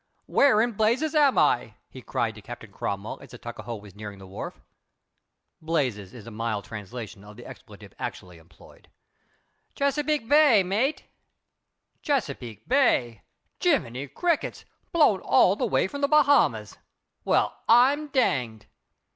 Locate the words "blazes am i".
0.71-1.75